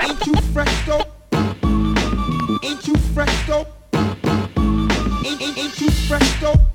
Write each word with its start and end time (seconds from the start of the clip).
Ain't 0.00 0.26
you 0.26 0.32
though? 0.54 1.04
Ain't 2.62 2.86
you 2.86 2.94
though? 3.46 3.66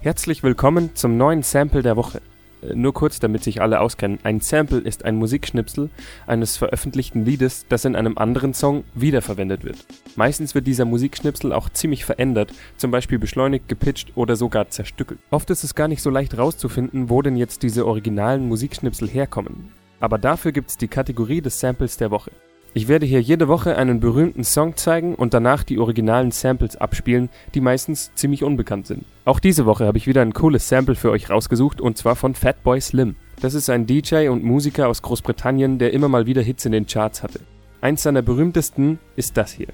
Herzlich 0.02 0.44
willkommen 0.44 0.96
zum 0.96 1.16
neuen 1.18 1.42
Sample 1.44 1.82
der 1.82 1.96
Woche. 1.96 2.22
Äh, 2.62 2.76
Nur 2.76 2.94
kurz, 2.94 3.20
damit 3.20 3.44
sich 3.44 3.62
alle 3.62 3.80
auskennen. 3.80 4.20
Ein 4.24 4.42
Sample 4.42 4.80
ist 4.80 5.06
ein 5.06 5.16
Musikschnipsel 5.16 5.90
eines 6.28 6.58
veröffentlichten 6.58 7.24
Liedes, 7.24 7.66
das 7.70 7.86
in 7.86 7.96
einem 7.96 8.18
anderen 8.18 8.54
Song 8.54 8.84
wiederverwendet 8.94 9.64
wird. 9.64 9.78
Meistens 10.16 10.54
wird 10.54 10.68
dieser 10.68 10.86
Musikschnipsel 10.86 11.54
auch 11.54 11.70
ziemlich 11.70 12.04
verändert, 12.04 12.54
zum 12.76 12.92
Beispiel 12.92 13.20
beschleunigt, 13.20 13.70
gepitcht 13.70 14.12
oder 14.16 14.36
sogar 14.36 14.70
zerstückelt. 14.70 15.22
Oft 15.32 15.50
ist 15.50 15.64
es 15.64 15.76
gar 15.76 15.88
nicht 15.88 16.02
so 16.02 16.10
leicht 16.10 16.38
rauszufinden, 16.38 17.10
wo 17.10 17.22
denn 17.22 17.38
jetzt 17.38 17.64
diese 17.64 17.88
originalen 17.88 18.48
Musikschnipsel 18.50 19.08
herkommen. 19.08 19.72
Aber 20.02 20.18
dafür 20.18 20.52
gibt's 20.52 20.78
die 20.78 20.90
Kategorie 20.90 21.40
des 21.40 21.60
Samples 21.62 21.96
der 21.96 22.12
Woche. 22.12 22.32
Ich 22.76 22.88
werde 22.88 23.06
hier 23.06 23.22
jede 23.22 23.48
Woche 23.48 23.78
einen 23.78 24.00
berühmten 24.00 24.44
Song 24.44 24.76
zeigen 24.76 25.14
und 25.14 25.36
danach 25.36 25.64
die 25.64 25.78
originalen 25.78 26.32
Samples 26.32 26.76
abspielen, 26.76 27.30
die 27.54 27.62
meistens 27.62 28.12
ziemlich 28.16 28.44
unbekannt 28.44 28.88
sind. 28.88 29.06
Auch 29.26 29.40
diese 29.40 29.68
Woche 29.68 29.86
habe 29.86 30.00
ich 30.00 30.08
wieder 30.08 30.24
ein 30.24 30.34
cooles 30.34 30.68
Sample 30.70 30.96
für 30.96 31.12
euch 31.12 31.30
rausgesucht 31.30 31.80
und 31.80 32.00
zwar 32.00 32.16
von 32.16 32.34
Fatboy 32.34 32.82
Slim. 32.82 33.16
Das 33.42 33.54
ist 33.54 33.70
ein 33.70 33.86
DJ 33.86 34.30
und 34.30 34.44
Musiker 34.44 34.88
aus 34.88 35.04
Großbritannien, 35.04 35.78
der 35.78 35.94
immer 35.94 36.10
mal 36.10 36.26
wieder 36.26 36.42
Hits 36.42 36.66
in 36.66 36.72
den 36.72 36.88
Charts 36.88 37.22
hatte. 37.22 37.42
Eins 37.80 38.02
seiner 38.02 38.24
berühmtesten 38.24 38.98
ist 39.16 39.38
das 39.38 39.52
hier. 39.52 39.68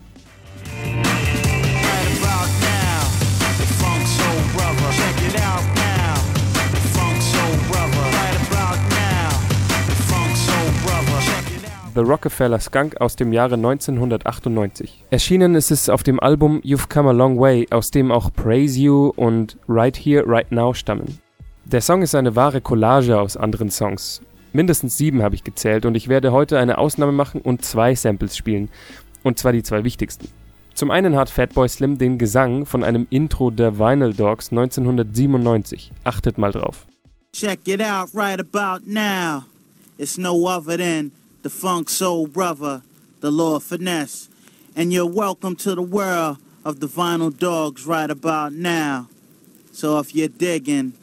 The 12.00 12.06
Rockefeller 12.06 12.62
Skunk 12.62 13.02
aus 13.02 13.18
dem 13.18 13.34
Jahre 13.34 13.56
1998. 13.56 15.04
Erschienen 15.10 15.54
ist 15.54 15.70
es 15.70 15.90
auf 15.90 16.02
dem 16.02 16.18
Album 16.22 16.62
You've 16.62 16.88
Come 16.88 17.10
a 17.10 17.12
Long 17.12 17.38
Way, 17.38 17.68
aus 17.72 17.92
dem 17.92 18.10
auch 18.10 18.32
Praise 18.32 18.80
You 18.80 19.12
und 19.18 19.58
Right 19.68 19.98
Here, 19.98 20.24
Right 20.26 20.50
Now 20.50 20.74
stammen. 20.74 21.20
Der 21.66 21.82
Song 21.82 22.02
ist 22.02 22.16
eine 22.16 22.38
wahre 22.38 22.62
Collage 22.62 23.20
aus 23.20 23.36
anderen 23.36 23.70
Songs. 23.70 24.22
Mindestens 24.54 24.98
sieben 24.98 25.22
habe 25.22 25.36
ich 25.36 25.44
gezählt 25.44 25.86
und 25.86 25.96
ich 25.96 26.08
werde 26.08 26.32
heute 26.32 26.58
eine 26.58 26.78
Ausnahme 26.78 27.12
machen 27.12 27.42
und 27.42 27.66
zwei 27.66 27.94
Samples 27.96 28.38
spielen. 28.38 28.70
Und 29.24 29.38
zwar 29.38 29.52
die 29.52 29.64
zwei 29.64 29.84
wichtigsten. 29.84 30.30
Zum 30.76 30.92
einen 30.92 31.18
hat 31.18 31.30
Fatboy 31.30 31.68
Slim 31.68 31.98
den 31.98 32.18
Gesang 32.18 32.66
von 32.66 32.86
einem 32.86 33.08
Intro 33.10 33.52
der 33.52 33.78
Vinyl 33.78 34.14
Dogs 34.14 34.52
1997. 34.52 35.92
Achtet 36.06 36.38
mal 36.38 36.54
drauf. 36.54 36.88
Check 37.34 37.68
it 37.68 37.82
out 37.82 38.08
right 38.14 38.40
about 38.40 38.86
now. 38.90 39.44
It's 39.98 40.18
no 40.18 40.48
other 40.48 40.78
than 40.78 41.12
the 41.42 41.50
Funk 41.50 41.90
Soul 41.90 42.28
Brother, 42.28 42.82
the 43.22 43.32
Lord 43.32 43.64
Finesse. 43.64 44.30
And 44.76 44.94
you're 44.94 45.06
welcome 45.06 45.56
to 45.58 45.76
the 45.76 45.82
world 45.82 46.38
of 46.64 46.80
the 46.80 46.88
Vinyl 46.88 47.38
Dogs 47.38 47.86
right 47.86 48.10
about 48.10 48.54
now. 48.54 49.08
So 49.72 50.00
if 50.00 50.16
you're 50.16 50.28
digging, 50.28 50.94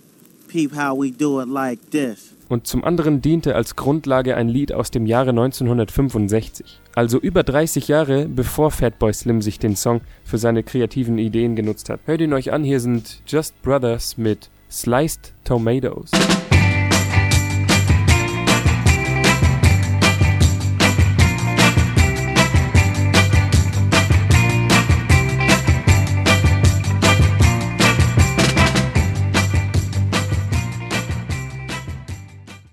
peep 0.49 0.73
how 0.73 0.95
we 0.95 1.11
do 1.11 1.41
it 1.41 1.49
like 1.49 1.91
this. 1.91 2.33
und 2.49 2.67
zum 2.67 2.85
anderen 2.85 3.23
diente 3.23 3.55
als 3.55 3.77
Grundlage 3.77 4.37
ein 4.37 4.49
Lied 4.49 4.73
aus 4.73 4.91
dem 4.91 5.07
Jahre 5.07 5.31
1965, 5.31 6.81
also 6.95 7.19
über 7.19 7.43
30 7.43 7.89
Jahre 7.89 8.27
bevor 8.27 8.71
Fatboy 8.71 9.13
Slim 9.13 9.43
sich 9.43 9.59
den 9.59 9.77
Song 9.77 10.01
für 10.25 10.39
seine 10.39 10.63
kreativen 10.63 11.19
Ideen 11.19 11.57
genutzt 11.57 11.89
hat. 11.91 12.01
Hört 12.07 12.21
ihn 12.21 12.33
euch 12.33 12.53
an, 12.53 12.65
hier 12.65 12.81
sind 12.81 13.23
Just 13.27 13.61
Brothers 13.63 14.17
mit 14.17 14.51
Sliced 14.71 15.33
Tomatoes. 15.45 16.11